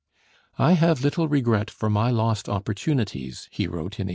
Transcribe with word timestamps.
"I 0.57 0.71
have 0.71 1.03
little 1.03 1.27
regret 1.27 1.69
for 1.69 1.87
my 1.87 2.09
lost 2.09 2.49
opportunities," 2.49 3.47
he 3.51 3.67
wrote 3.67 3.99
in 4.01 4.07
1835. 4.09 4.09